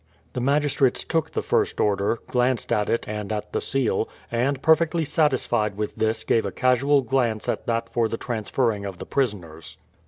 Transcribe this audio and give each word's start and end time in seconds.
The 0.33 0.41
magistrates 0.41 1.03
took 1.03 1.29
the 1.29 1.43
first 1.43 1.79
order, 1.79 2.17
glanced 2.27 2.73
at 2.73 2.89
it 2.89 3.07
and 3.07 3.31
at 3.31 3.53
the 3.53 3.61
seal, 3.61 4.09
and 4.31 4.59
perfectly 4.59 5.05
satisfied 5.05 5.77
with 5.77 5.95
this 5.95 6.23
gave 6.23 6.43
a 6.43 6.51
casual 6.51 7.03
glance 7.03 7.47
at 7.47 7.67
that 7.67 7.87
for 7.87 8.09
the 8.09 8.17
transferring 8.17 8.83
of 8.83 8.97
the 8.97 9.05
prisoners. 9.05 9.77